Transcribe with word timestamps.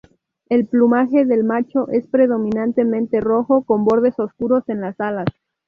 El 0.49 0.65
plumaje 0.65 1.25
del 1.25 1.43
macho 1.43 1.87
es 1.89 2.07
predominantemente 2.07 3.19
rojo 3.21 3.61
con 3.63 3.85
bordes 3.85 4.17
oscuros 4.17 4.67
en 4.67 4.81
las 4.81 4.99
alas. 4.99 5.27